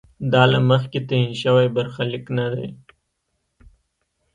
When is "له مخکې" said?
0.51-0.99